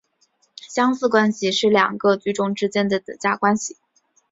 [0.67, 3.77] 相似关系是两个矩阵之间的一种等价关系。